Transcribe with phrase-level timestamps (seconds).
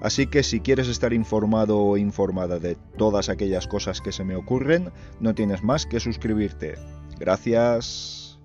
[0.00, 4.36] Así que si quieres estar informado o informada de todas aquellas cosas que se me
[4.36, 4.90] ocurren,
[5.20, 6.74] no tienes más que suscribirte.
[7.18, 8.38] Gracias.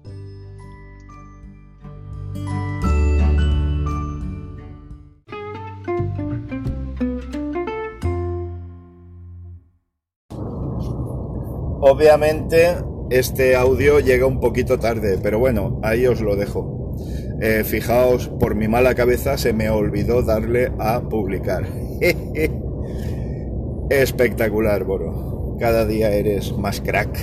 [11.84, 12.76] Obviamente
[13.10, 16.81] este audio llega un poquito tarde, pero bueno, ahí os lo dejo.
[17.44, 21.66] Eh, fijaos, por mi mala cabeza se me olvidó darle a publicar.
[23.90, 25.58] Espectacular, Boro.
[25.60, 27.18] Cada día eres más crack.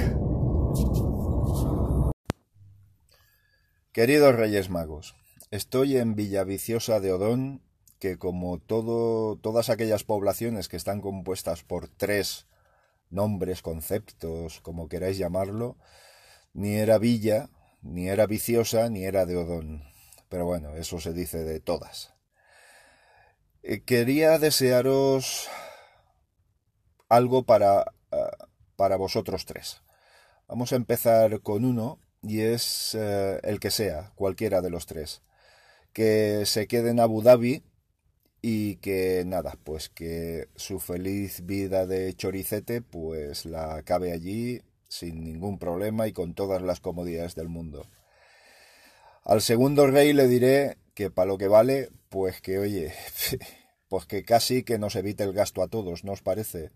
[3.93, 5.15] Queridos Reyes Magos,
[5.53, 7.63] estoy en Villaviciosa de Odón,
[8.01, 12.49] que como todo, todas aquellas poblaciones que están compuestas por tres
[13.09, 15.77] nombres, conceptos, como queráis llamarlo,
[16.55, 17.51] ni era villa,
[17.83, 19.88] ni era viciosa, ni era de Odón.
[20.29, 22.15] Pero bueno, eso se dice de todas.
[23.63, 25.49] Eh, quería desearos
[27.09, 28.17] algo para, eh,
[28.77, 29.83] para vosotros tres.
[30.47, 35.23] Vamos a empezar con uno y es eh, el que sea, cualquiera de los tres.
[35.93, 37.63] Que se quede en Abu Dhabi
[38.41, 45.25] y que nada, pues que su feliz vida de choricete pues la acabe allí sin
[45.25, 47.87] ningún problema y con todas las comodidades del mundo.
[49.29, 52.95] Al segundo rey le diré que para lo que vale, pues que oye,
[53.91, 56.71] pues que casi que nos evite el gasto a todos, ¿no os parece?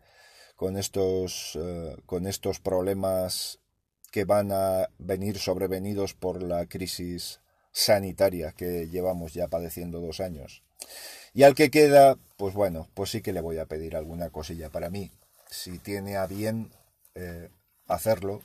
[0.55, 3.59] Con estos, eh, con estos problemas
[4.11, 7.41] que van a venir sobrevenidos por la crisis
[7.73, 10.63] sanitaria que llevamos ya padeciendo dos años.
[11.33, 14.69] Y al que queda, pues bueno, pues sí que le voy a pedir alguna cosilla
[14.69, 15.11] para mí.
[15.51, 16.71] Si tiene a bien
[17.15, 17.49] eh,
[17.87, 18.43] hacerlo.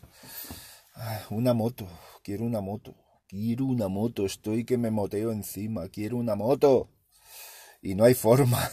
[0.96, 1.90] Ah, una moto,
[2.24, 2.96] quiero una moto.
[3.28, 6.90] Quiero una moto, estoy que me moteo encima, quiero una moto.
[7.82, 8.70] Y no hay forma.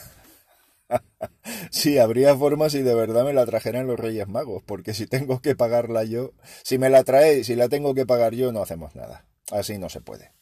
[1.71, 5.41] sí, habría forma si de verdad me la trajeran los Reyes Magos, porque si tengo
[5.41, 6.33] que pagarla yo,
[6.63, 9.27] si me la trae, si la tengo que pagar yo, no hacemos nada.
[9.51, 10.33] Así no se puede.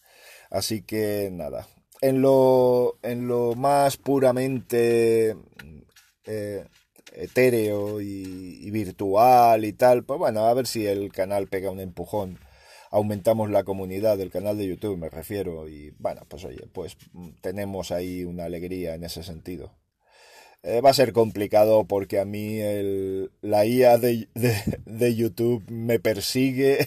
[0.50, 1.66] Así que nada.
[2.00, 5.36] En lo, en lo más puramente
[6.26, 6.64] eh,
[7.14, 12.38] etéreo y, virtual y tal, pues bueno, a ver si el canal pega un empujón.
[12.92, 16.98] Aumentamos la comunidad del canal de YouTube, me refiero, y bueno, pues oye, pues
[17.40, 19.72] tenemos ahí una alegría en ese sentido.
[20.62, 25.98] Eh, va a ser complicado porque a mí el, la IA de, de, YouTube me
[25.98, 26.86] persigue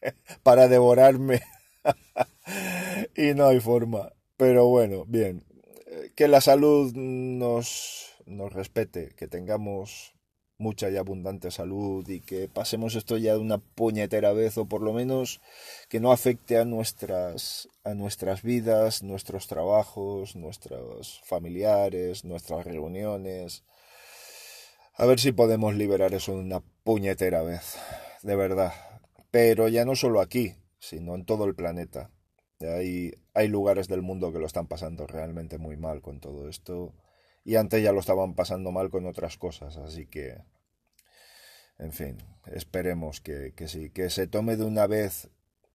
[0.42, 1.42] para devorarme
[3.16, 4.14] y no hay forma.
[4.38, 5.44] Pero bueno, bien.
[5.86, 10.13] Eh, que la salud nos, nos respete, que tengamos
[10.58, 14.82] mucha y abundante salud y que pasemos esto ya de una puñetera vez o por
[14.82, 15.40] lo menos
[15.88, 23.64] que no afecte a nuestras a nuestras vidas, nuestros trabajos, nuestros familiares, nuestras reuniones.
[24.94, 27.76] A ver si podemos liberar eso de una puñetera vez,
[28.22, 28.72] de verdad.
[29.30, 32.10] Pero ya no solo aquí, sino en todo el planeta.
[32.60, 36.94] Hay, hay lugares del mundo que lo están pasando realmente muy mal con todo esto
[37.44, 40.38] y antes ya lo estaban pasando mal con otras cosas, así que,
[41.78, 45.30] en fin, esperemos que, que sí, que se tome de una vez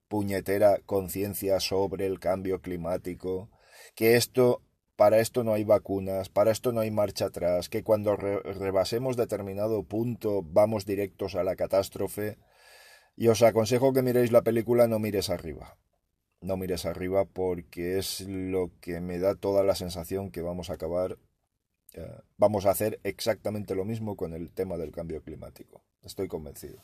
[0.08, 3.50] puñetera conciencia sobre el cambio climático,
[3.96, 4.64] que esto,
[4.96, 9.84] para esto no hay vacunas, para esto no hay marcha atrás, que cuando rebasemos determinado
[9.84, 12.38] punto vamos directos a la catástrofe,
[13.16, 15.78] y os aconsejo que miréis la película No mires arriba.
[16.42, 20.76] No mires arriba porque es lo que me da toda la sensación que vamos a
[20.76, 21.18] acabar
[21.94, 25.84] eh, vamos a hacer exactamente lo mismo con el tema del cambio climático.
[26.02, 26.84] Estoy convencido.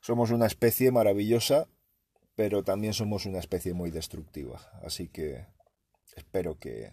[0.00, 1.68] Somos una especie maravillosa,
[2.34, 4.60] pero también somos una especie muy destructiva.
[4.84, 5.46] Así que
[6.16, 6.92] espero que...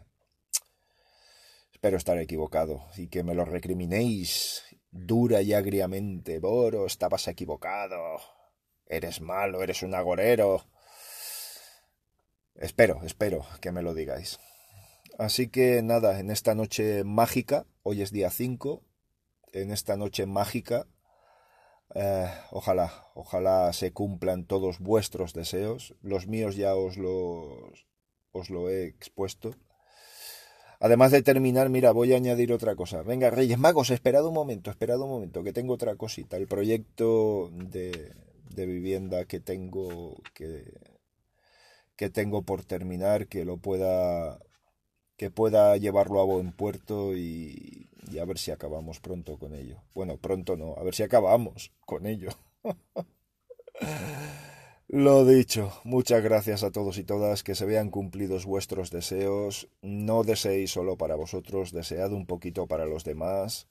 [1.72, 6.40] Espero estar equivocado y que me lo recriminéis dura y agriamente.
[6.40, 8.20] Boro, estabas equivocado.
[8.86, 10.66] Eres malo, eres un agorero.
[12.56, 14.40] Espero, espero que me lo digáis.
[15.20, 18.82] Así que nada, en esta noche mágica, hoy es día 5,
[19.52, 20.88] en esta noche mágica,
[21.94, 25.94] eh, ojalá, ojalá se cumplan todos vuestros deseos.
[26.02, 27.86] Los míos ya os los,
[28.32, 29.56] os lo he expuesto.
[30.80, 33.04] Además de terminar, mira, voy a añadir otra cosa.
[33.04, 36.38] Venga, Reyes Magos, esperad un momento, esperad un momento, que tengo otra cosita.
[36.38, 38.14] El proyecto de,
[38.56, 40.64] de vivienda que tengo que,
[41.98, 44.40] que tengo por terminar, que lo pueda
[45.20, 49.84] que pueda llevarlo a buen puerto y, a ver si acabamos pronto con ello.
[49.94, 52.30] Bueno, pronto no, a ver si acabamos con ello.
[54.88, 60.24] Lo dicho, muchas gracias a todos y todas, que se vean cumplidos vuestros deseos, no
[60.24, 63.68] deseéis solo para vosotros, desead un poquito para los demás,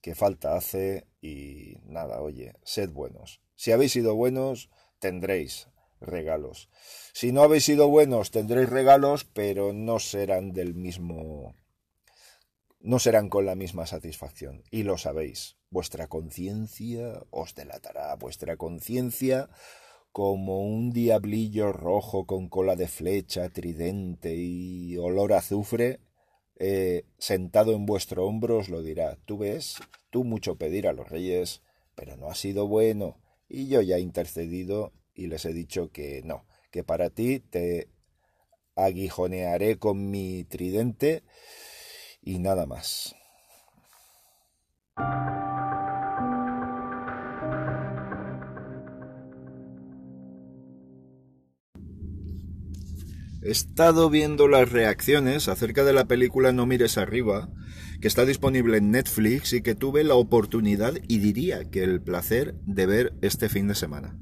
[0.00, 3.42] que falta hace y nada, oye, sed buenos.
[3.54, 5.68] Si habéis sido buenos, tendréis
[6.00, 6.68] regalos.
[7.12, 11.54] Si no habéis sido buenos, tendréis regalos, pero no serán del mismo
[12.80, 14.62] no serán con la misma satisfacción.
[14.70, 19.50] Y lo sabéis, vuestra conciencia os delatará, vuestra conciencia
[20.12, 26.00] como un diablillo rojo con cola de flecha, tridente y olor a azufre,
[26.58, 29.18] eh, sentado en vuestro hombro os lo dirá.
[29.26, 29.76] Tú ves,
[30.10, 31.62] tú mucho pedir a los reyes,
[31.94, 33.20] pero no ha sido bueno.
[33.48, 37.88] Y yo ya he intercedido y les he dicho que no, que para ti te
[38.76, 41.24] aguijonearé con mi tridente
[42.20, 43.16] y nada más.
[53.42, 57.48] He estado viendo las reacciones acerca de la película No mires arriba,
[58.00, 62.56] que está disponible en Netflix y que tuve la oportunidad y diría que el placer
[62.66, 64.18] de ver este fin de semana.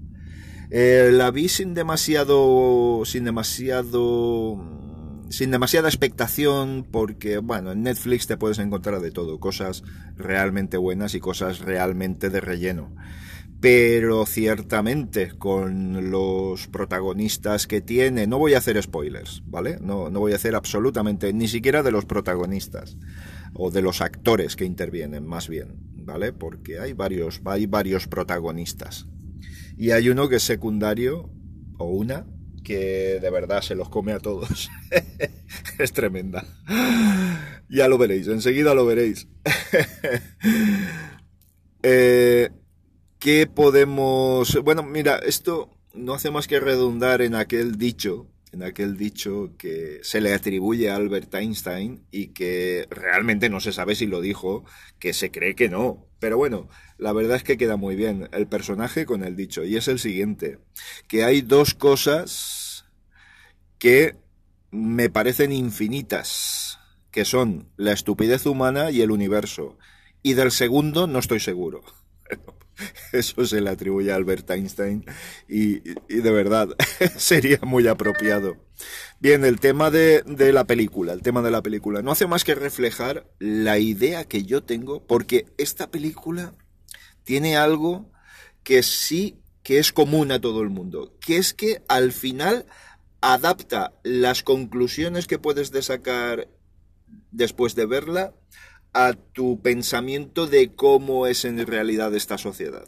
[0.70, 4.60] Eh, la vi sin demasiado, sin demasiado,
[5.30, 9.82] sin demasiada expectación porque, bueno, en Netflix te puedes encontrar de todo, cosas
[10.16, 12.92] realmente buenas y cosas realmente de relleno
[13.64, 19.78] pero ciertamente con los protagonistas que tiene, no voy a hacer spoilers, ¿vale?
[19.80, 22.98] No, no voy a hacer absolutamente ni siquiera de los protagonistas
[23.54, 26.34] o de los actores que intervienen, más bien, ¿vale?
[26.34, 29.06] Porque hay varios, hay varios protagonistas.
[29.76, 31.30] Y hay uno que es secundario,
[31.78, 32.26] o una,
[32.62, 34.70] que de verdad se los come a todos.
[35.78, 36.44] es tremenda.
[37.68, 39.28] Ya lo veréis, enseguida lo veréis.
[41.82, 42.50] eh,
[43.18, 44.58] ¿Qué podemos...?
[44.62, 50.00] Bueno, mira, esto no hace más que redundar en aquel dicho, en aquel dicho que
[50.02, 54.64] se le atribuye a Albert Einstein y que realmente no se sabe si lo dijo,
[54.98, 56.06] que se cree que no.
[56.24, 59.76] Pero bueno, la verdad es que queda muy bien el personaje con el dicho, y
[59.76, 60.58] es el siguiente,
[61.06, 62.86] que hay dos cosas
[63.78, 64.16] que
[64.70, 66.78] me parecen infinitas,
[67.10, 69.76] que son la estupidez humana y el universo.
[70.22, 71.82] Y del segundo no estoy seguro.
[73.12, 75.04] Eso se le atribuye a Albert Einstein
[75.48, 76.68] y, de verdad
[77.16, 78.56] sería muy apropiado.
[79.20, 82.44] Bien, el tema de, de, la película, el tema de la película, no hace más
[82.44, 86.54] que reflejar la idea que yo tengo, porque esta película
[87.22, 88.10] tiene algo
[88.62, 92.66] que sí que es común a todo el mundo, que es que al final
[93.20, 96.48] adapta las conclusiones que puedes sacar
[97.30, 98.34] después de verla
[98.94, 102.86] a tu pensamiento de cómo es en realidad esta sociedad.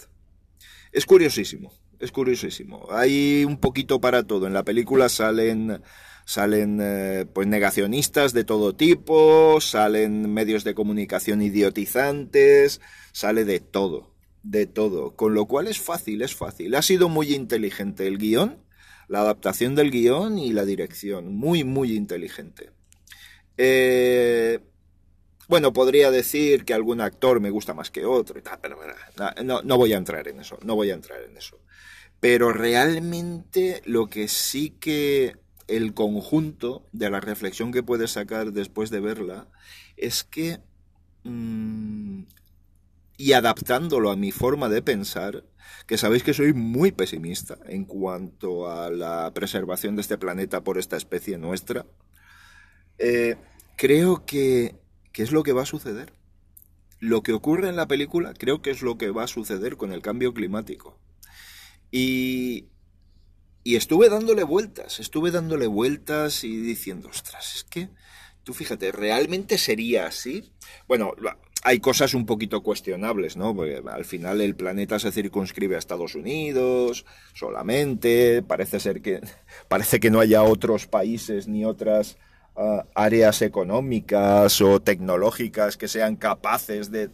[0.92, 2.86] Es curiosísimo, es curiosísimo.
[2.90, 4.46] Hay un poquito para todo.
[4.46, 5.82] En la película salen
[6.26, 12.80] salen eh, pues negacionistas de todo tipo, salen medios de comunicación idiotizantes,
[13.12, 14.12] sale de todo,
[14.42, 15.14] de todo.
[15.14, 16.74] Con lo cual es fácil, es fácil.
[16.74, 18.58] Ha sido muy inteligente el guion,
[19.08, 21.34] la adaptación del guion y la dirección.
[21.34, 22.70] Muy, muy inteligente.
[23.56, 24.58] Eh,
[25.48, 28.78] bueno, podría decir que algún actor me gusta más que otro y tal, pero
[29.44, 31.58] no, voy a entrar en eso, no voy a entrar en eso.
[32.20, 35.36] Pero realmente lo que sí que
[35.68, 39.48] el conjunto de la reflexión que puedes sacar después de verla
[39.96, 40.60] es que
[41.24, 42.22] mmm,
[43.16, 45.44] y adaptándolo a mi forma de pensar,
[45.86, 50.78] que sabéis que soy muy pesimista en cuanto a la preservación de este planeta por
[50.78, 51.86] esta especie nuestra,
[52.98, 53.36] eh,
[53.76, 54.74] creo que
[55.16, 56.12] ¿Qué es lo que va a suceder?
[57.00, 59.90] Lo que ocurre en la película creo que es lo que va a suceder con
[59.90, 60.98] el cambio climático.
[61.90, 62.66] Y,
[63.64, 67.88] y estuve dándole vueltas, estuve dándole vueltas y diciendo, ostras, es que,
[68.44, 70.52] tú fíjate, ¿realmente sería así?
[70.86, 71.14] Bueno,
[71.62, 73.56] hay cosas un poquito cuestionables, ¿no?
[73.56, 79.22] Porque al final el planeta se circunscribe a Estados Unidos solamente, parece ser que,
[79.68, 82.18] parece que no haya otros países ni otras
[82.94, 87.10] áreas económicas o tecnológicas que sean capaces de,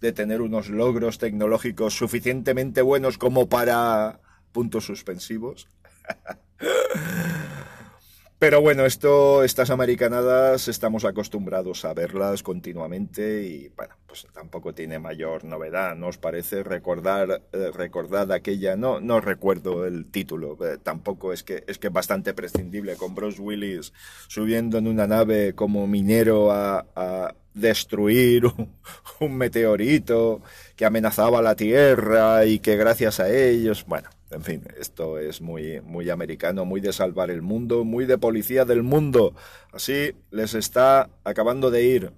[0.00, 4.20] de tener unos logros tecnológicos suficientemente buenos como para
[4.52, 5.68] puntos suspensivos.
[8.38, 14.98] Pero bueno, esto, estas americanadas estamos acostumbrados a verlas continuamente y bueno, pues tampoco tiene
[14.98, 16.62] mayor novedad, ¿no os parece?
[16.62, 21.88] Recordar, eh, recordad aquella, no, no recuerdo el título, eh, tampoco es que es que
[21.88, 23.94] bastante prescindible con Bruce Willis
[24.28, 28.70] subiendo en una nave como minero a, a destruir un,
[29.20, 30.42] un meteorito
[30.76, 35.80] que amenazaba la Tierra y que gracias a ellos, bueno, en fin, esto es muy,
[35.82, 39.34] muy americano, muy de salvar el mundo, muy de policía del mundo.
[39.72, 42.12] Así les está acabando de ir.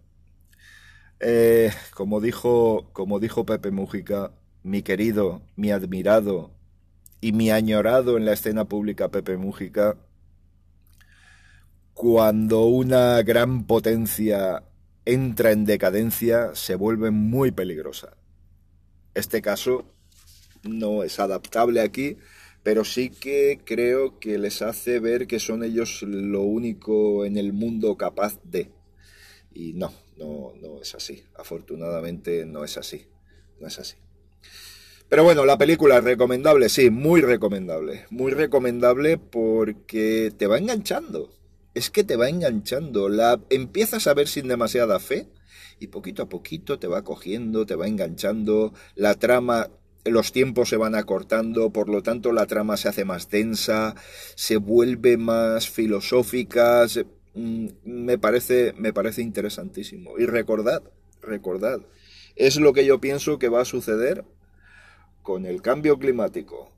[1.20, 6.50] Eh, como, dijo, como dijo Pepe Mújica, mi querido, mi admirado
[7.20, 9.96] y mi añorado en la escena pública Pepe Mújica,
[11.94, 14.62] cuando una gran potencia
[15.04, 18.16] entra en decadencia, se vuelve muy peligrosa.
[19.14, 19.84] Este caso
[20.68, 22.16] no es adaptable aquí,
[22.62, 27.52] pero sí que creo que les hace ver que son ellos lo único en el
[27.52, 28.70] mundo capaz de.
[29.52, 31.24] Y no, no, no es así.
[31.36, 33.06] Afortunadamente no es así.
[33.60, 33.96] No es así.
[35.08, 38.04] Pero bueno, la película es recomendable, sí, muy recomendable.
[38.10, 41.32] Muy recomendable porque te va enganchando.
[41.74, 43.08] Es que te va enganchando.
[43.08, 45.28] La empiezas a ver sin demasiada fe
[45.80, 48.74] y poquito a poquito te va cogiendo, te va enganchando.
[48.94, 49.70] La trama
[50.04, 53.94] los tiempos se van acortando, por lo tanto la trama se hace más densa,
[54.34, 56.86] se vuelve más filosófica,
[57.34, 60.18] mm, me, parece, me parece interesantísimo.
[60.18, 60.82] Y recordad,
[61.22, 61.80] recordad,
[62.36, 64.24] es lo que yo pienso que va a suceder
[65.22, 66.72] con el cambio climático.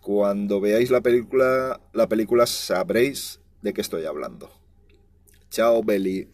[0.00, 4.50] Cuando veáis la película, la película sabréis de qué estoy hablando.
[5.50, 6.28] Chao, Beli.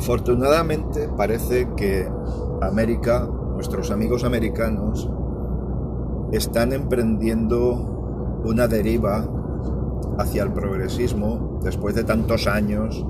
[0.00, 2.08] Afortunadamente parece que
[2.62, 5.10] América, nuestros amigos americanos,
[6.32, 9.28] están emprendiendo una deriva
[10.16, 13.04] hacia el progresismo después de tantos años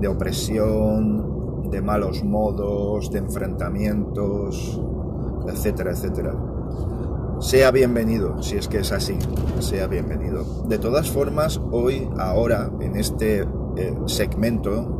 [0.00, 4.82] de opresión, de malos modos, de enfrentamientos,
[5.46, 6.34] etcétera, etcétera.
[7.38, 9.16] Sea bienvenido, si es que es así,
[9.60, 10.42] sea bienvenido.
[10.66, 14.95] De todas formas, hoy, ahora, en este eh, segmento,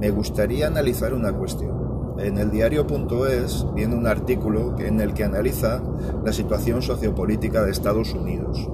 [0.00, 2.16] me gustaría analizar una cuestión.
[2.18, 5.80] En el diario.es viene un artículo en el que analiza
[6.24, 8.68] la situación sociopolítica de Estados Unidos.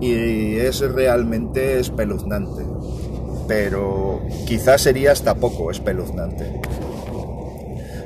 [0.00, 2.64] Y es realmente espeluznante,
[3.46, 6.60] pero quizás sería hasta poco espeluznante.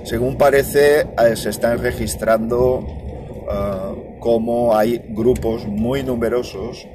[0.05, 6.87] Según parece, eh, se están registrando uh, como hay grupos muy numerosos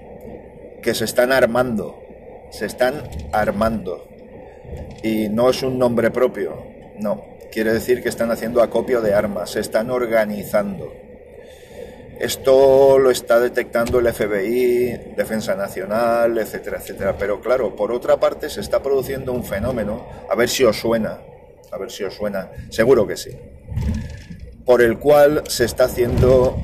[0.82, 1.96] que se están armando,
[2.52, 2.96] se están
[3.32, 4.13] armando
[5.04, 6.64] y no es un nombre propio,
[7.00, 7.34] no.
[7.52, 10.92] Quiere decir que están haciendo acopio de armas, se están organizando.
[12.20, 17.16] Esto lo está detectando el FBI, Defensa Nacional, etcétera, etcétera.
[17.18, 21.20] Pero claro, por otra parte se está produciendo un fenómeno, a ver si os suena,
[21.72, 23.32] a ver si os suena, seguro que sí,
[24.66, 26.58] por el cual se está haciendo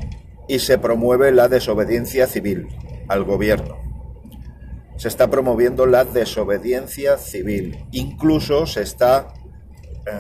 [0.48, 2.68] y se promueve la desobediencia civil
[3.08, 3.89] al gobierno
[5.00, 7.86] se está promoviendo la desobediencia civil.
[7.92, 9.30] Incluso se está
[10.06, 10.12] eh,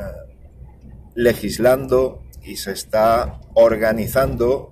[1.16, 4.72] legislando y se está organizando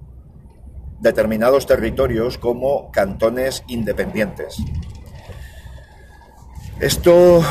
[1.01, 4.55] determinados territorios como cantones independientes.
[6.79, 7.43] Esto,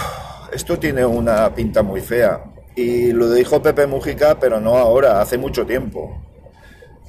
[0.50, 2.42] esto tiene una pinta muy fea.
[2.74, 6.22] Y lo dijo Pepe Mujica, pero no ahora, hace mucho tiempo.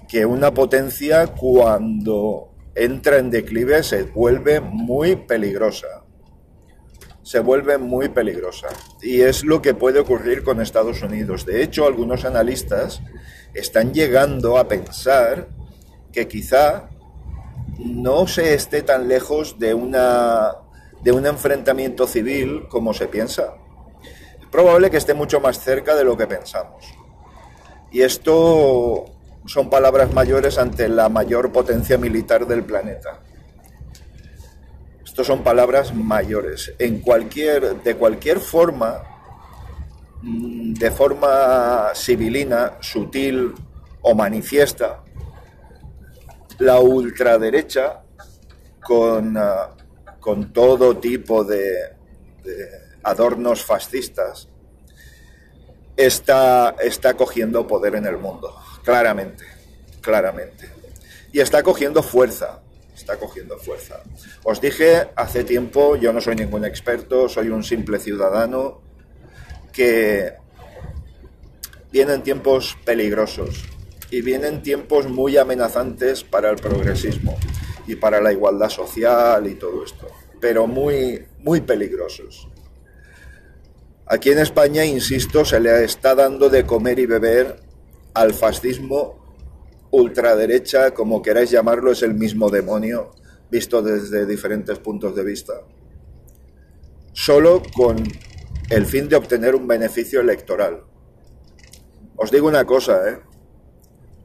[0.09, 6.03] Que una potencia cuando entra en declive se vuelve muy peligrosa.
[7.23, 8.67] Se vuelve muy peligrosa.
[9.01, 11.45] Y es lo que puede ocurrir con Estados Unidos.
[11.45, 13.01] De hecho, algunos analistas
[13.53, 15.49] están llegando a pensar
[16.13, 16.89] que quizá
[17.79, 20.55] no se esté tan lejos de, una,
[21.03, 23.55] de un enfrentamiento civil como se piensa.
[24.39, 26.85] Es probable que esté mucho más cerca de lo que pensamos.
[27.91, 29.16] Y esto
[29.47, 33.21] son palabras mayores ante la mayor potencia militar del planeta.
[35.03, 36.73] Estos son palabras mayores.
[36.77, 39.01] En cualquier, de cualquier forma,
[40.21, 43.55] mm, de forma civilina, sutil
[44.01, 45.03] o manifiesta,
[46.59, 48.03] la ultraderecha,
[48.83, 49.69] con, ah,
[50.19, 51.95] con todo tipo de,
[53.03, 54.49] adornos fascistas,
[55.95, 58.53] está, está cogiendo poder en el mundo.
[58.87, 59.43] Claramente,
[59.99, 60.69] claramente.
[61.33, 62.61] Y está cogiendo fuerza,
[62.95, 64.01] está cogiendo fuerza.
[64.45, 68.79] Os dije hace tiempo, yo no soy ningún experto, soy un simple ciudadano
[69.73, 70.35] que
[71.91, 73.65] vienen tiempos peligrosos
[74.09, 77.37] y vienen tiempos muy amenazantes para el progresismo
[77.87, 80.07] y para la igualdad social y todo esto,
[80.39, 82.47] pero muy, muy peligrosos.
[84.05, 87.66] Aquí en España, insisto, se le está dando de comer y beber
[88.17, 89.15] al fascismo
[89.91, 93.11] ultraderecha, como queráis llamarlo, es el mismo demonio,
[93.49, 95.53] visto desde diferentes puntos de vista.
[97.13, 98.03] Solo con
[98.69, 100.83] el fin de obtener un beneficio electoral.
[102.15, 103.19] Os digo una cosa, ¿eh?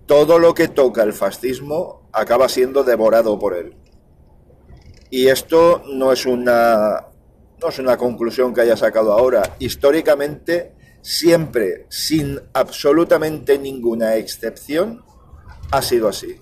[0.06, 3.76] todo lo que toca el fascismo acaba siendo devorado por él.
[5.10, 7.08] Y esto no es una
[7.60, 9.56] no es una conclusión que haya sacado ahora.
[9.60, 10.72] Históricamente,
[11.02, 15.04] siempre, sin absolutamente ninguna excepción,
[15.70, 16.40] ha sido así.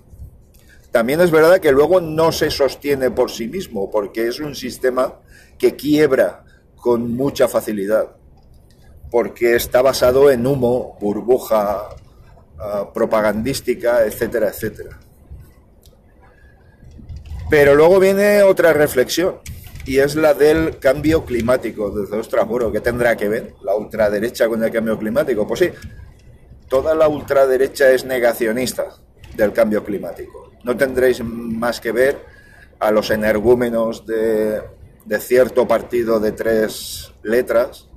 [0.92, 5.20] También es verdad que luego no se sostiene por sí mismo, porque es un sistema
[5.58, 6.44] que quiebra
[6.76, 8.16] con mucha facilidad,
[9.10, 11.88] porque está basado en humo, burbuja,
[12.58, 14.98] ah, propagandística, etcétera, etcétera.
[17.48, 19.40] Pero luego viene otra reflexión,
[19.86, 21.90] y es la del cambio climático.
[21.90, 25.46] Desde Estrasburgo, ¿qué tendrá que ver la ultraderecha con el cambio climático?
[25.46, 25.70] Pues sí,
[26.68, 28.86] toda la ultraderecha es negacionista
[29.36, 30.52] del cambio climático.
[30.64, 32.18] No tendréis más que ver
[32.78, 34.60] a los energúmenos de,
[35.04, 37.88] de cierto partido de tres letras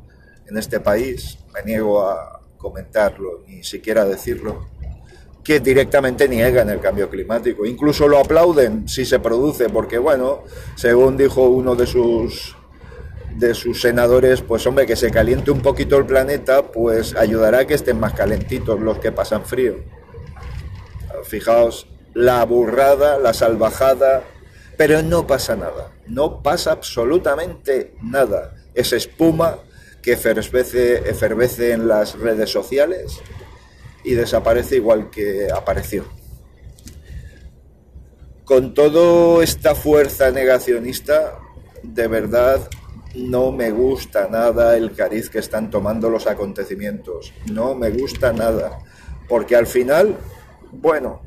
[0.47, 4.67] en este país, me niego a comentarlo, ni siquiera decirlo,
[5.43, 7.65] que directamente niegan el cambio climático.
[7.65, 10.43] Incluso lo aplauden si se produce, porque bueno,
[10.75, 12.55] según dijo uno de sus
[13.35, 17.65] de sus senadores, pues hombre, que se caliente un poquito el planeta, pues ayudará a
[17.65, 19.77] que estén más calentitos los que pasan frío.
[21.23, 24.23] Fijaos, la burrada, la salvajada,
[24.77, 28.55] pero no pasa nada, no pasa absolutamente nada.
[28.75, 29.59] Es espuma
[30.01, 33.19] que efervece, efervece en las redes sociales,
[34.03, 36.05] y desaparece igual que apareció.
[38.43, 41.39] Con toda esta fuerza negacionista,
[41.81, 42.59] de verdad
[43.15, 47.33] no me gusta nada el cariz que están tomando los acontecimientos.
[47.51, 48.79] No me gusta nada.
[49.29, 50.17] Porque al final,
[50.71, 51.21] bueno,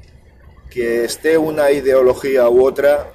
[0.69, 3.13] que esté una ideología u otra,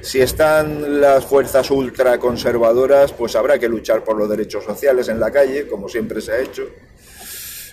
[0.00, 5.30] si están las fuerzas ultraconservadoras, pues habrá que luchar por los derechos sociales en la
[5.30, 6.62] calle, como siempre se ha hecho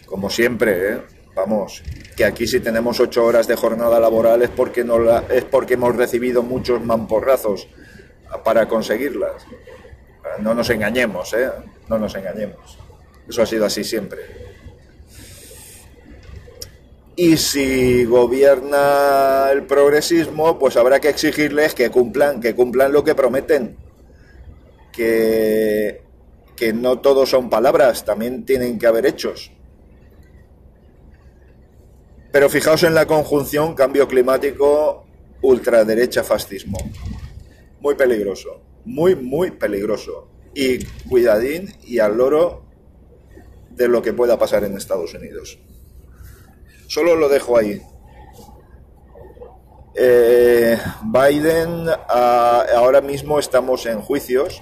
[0.05, 1.01] como siempre, ¿eh?
[1.35, 1.83] vamos,
[2.15, 5.73] que aquí si tenemos ocho horas de jornada laboral es porque, no la, es porque
[5.73, 7.67] hemos recibido muchos mamporrazos
[8.43, 9.45] para conseguirlas.
[10.39, 11.49] No nos engañemos, ¿eh?
[11.87, 12.77] No nos engañemos.
[13.27, 14.45] Eso ha sido así siempre.
[17.15, 23.15] Y si gobierna el progresismo, pues habrá que exigirles que cumplan, que cumplan lo que
[23.15, 23.77] prometen.
[24.91, 26.01] Que,
[26.55, 29.51] que no todo son palabras, también tienen que haber hechos.
[32.35, 35.05] Pero fijaos en la conjunción cambio climático,
[35.41, 36.77] ultraderecha, fascismo.
[37.79, 40.27] Muy peligroso, muy, muy peligroso.
[40.53, 42.65] Y cuidadín y al loro
[43.69, 45.59] de lo que pueda pasar en Estados Unidos.
[46.87, 47.81] Solo lo dejo ahí.
[49.95, 54.61] Eh, Biden, ah, ahora mismo estamos en juicios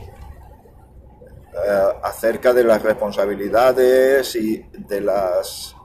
[1.55, 5.75] eh, acerca de las responsabilidades y de las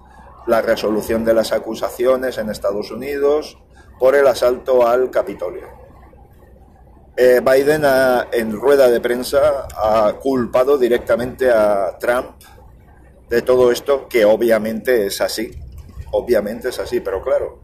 [0.48, 3.58] la resolución de las acusaciones en Estados Unidos
[3.98, 5.68] por el asalto al Capitolio.
[7.16, 7.82] Eh, Biden
[8.32, 12.42] en rueda de prensa ha culpado directamente a Trump
[13.28, 15.50] de todo esto, que obviamente es así,
[16.12, 17.61] obviamente es así, pero claro,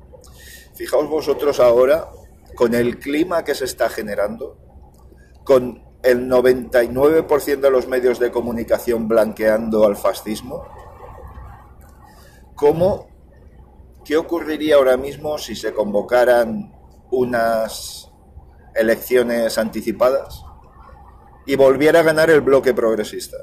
[0.75, 2.11] fijaos vosotros ahora
[2.55, 4.59] con el clima que se está generando,
[5.43, 10.67] con el 99% de los medios de comunicación blanqueando al fascismo,
[12.55, 13.09] ¿Cómo?
[14.05, 16.73] ¿Qué ocurriría ahora mismo si se convocaran
[17.11, 18.11] unas
[18.75, 20.45] elecciones anticipadas
[21.47, 23.37] y volviera a ganar el bloque progresista?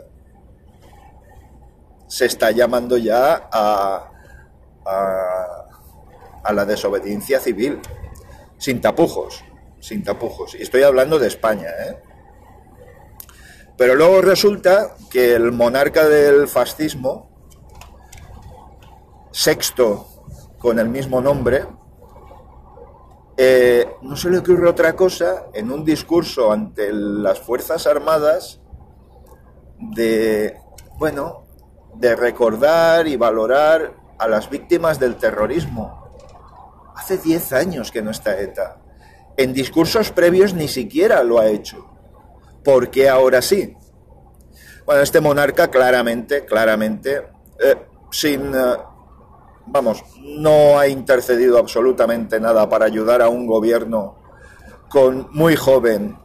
[2.07, 4.11] Se está llamando ya a,
[4.85, 7.79] a, la desobediencia civil,
[8.57, 9.43] sin tapujos,
[9.79, 10.55] sin tapujos.
[10.55, 11.97] Y estoy hablando de España, ¿eh?
[13.77, 17.30] Pero luego resulta que el monarca del fascismo,
[19.31, 20.07] sexto
[20.59, 21.65] con el mismo nombre,
[23.37, 28.61] eh, no se le ocurre otra cosa en un discurso ante las Fuerzas Armadas
[29.79, 30.57] de,
[30.97, 31.47] bueno,
[31.95, 36.15] de recordar y valorar a las víctimas del terrorismo.
[36.95, 38.79] Hace 10 años que no está ETA.
[39.37, 41.89] En discursos previos ni siquiera lo ha hecho.
[42.63, 43.75] ¿Por qué ahora sí?
[44.85, 47.23] Bueno, este monarca claramente, claramente,
[47.59, 47.75] eh,
[48.11, 48.77] sin, eh,
[49.65, 54.15] vamos, no ha intercedido absolutamente nada para ayudar a un gobierno
[54.89, 56.17] con muy joven,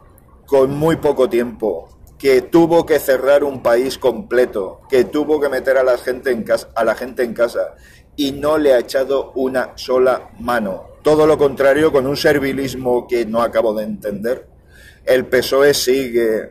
[0.45, 5.77] con muy poco tiempo, que tuvo que cerrar un país completo, que tuvo que meter
[5.77, 7.75] a la gente en casa, a la gente en casa
[8.15, 10.87] y no le ha echado una sola mano.
[11.03, 14.47] Todo lo contrario, con un servilismo que no acabo de entender.
[15.05, 16.49] El PSOE sigue,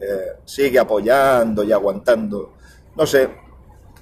[0.00, 2.54] eh, sigue apoyando y aguantando.
[2.96, 3.28] No sé,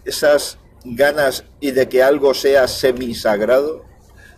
[0.04, 3.84] esas ganas y de que algo sea semisagrado,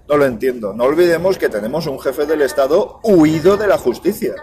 [0.08, 0.72] no lo entiendo.
[0.74, 4.34] No olvidemos que tenemos un jefe del Estado huido de la justicia.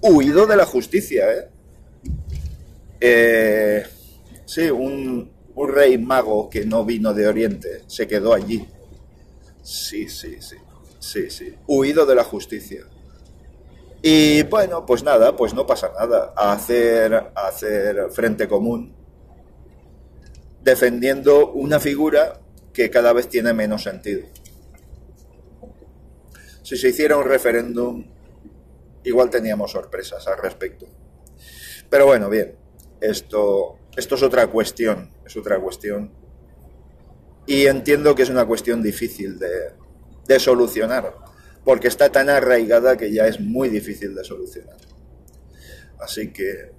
[0.00, 1.48] Huido de la justicia, ¿eh?
[3.00, 3.86] eh
[4.44, 8.66] sí, un, rey mago que no vino de Oriente, se quedó allí.
[9.62, 10.56] Sí, sí, sí,
[10.98, 11.54] sí, sí.
[11.66, 12.84] Huido de la justicia.
[14.00, 16.32] Y bueno, pues nada, pues no pasa nada.
[16.36, 18.94] A hacer, a hacer frente común,
[20.70, 22.40] defendiendo una figura
[22.72, 24.26] que cada vez tiene menos sentido.
[26.62, 28.06] Si se hiciera un referéndum,
[29.04, 30.86] igual teníamos sorpresas al respecto.
[31.88, 32.54] Pero bueno, bien,
[33.00, 36.12] esto esto es otra cuestión, es otra cuestión.
[37.46, 41.14] Y entiendo que es una cuestión difícil de, solucionar,
[41.64, 44.76] porque está tan arraigada que ya es muy difícil de solucionar.
[45.98, 46.70] Así que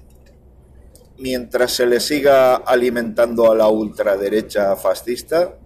[1.20, 5.58] mientras se le siga alimentando a la ultraderecha fascista,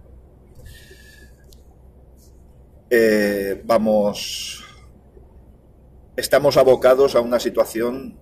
[2.90, 4.64] eh, vamos,
[6.16, 8.18] estamos abocados a una situación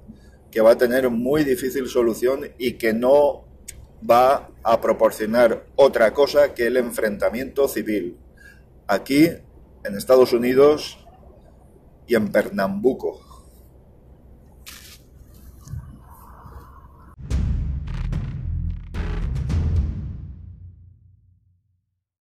[0.51, 3.45] que va a tener muy difícil solución y que no
[4.09, 8.19] va a proporcionar otra cosa que el enfrentamiento civil.
[8.87, 9.31] Aquí,
[9.85, 10.99] en Estados Unidos
[12.07, 13.32] y en Pernambuco.